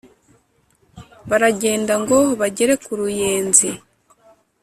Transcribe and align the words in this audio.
-baragenda 1.29 1.93
ngo 2.03 2.17
bagere 2.39 2.73
ku 2.83 2.91
ruyenzi 2.99 3.69